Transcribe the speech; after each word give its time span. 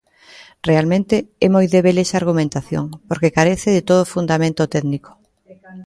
Realmente, 0.69 1.15
é 1.45 1.47
moi 1.55 1.65
débil 1.75 1.95
esa 2.03 2.19
argumentación, 2.21 2.85
porque 3.07 3.35
carece 3.37 3.69
de 3.73 3.85
todo 3.89 4.03
fundamento 4.13 4.63
técnico. 4.75 5.11